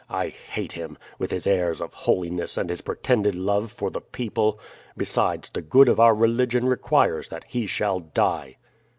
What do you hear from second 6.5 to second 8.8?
requires that he shall die."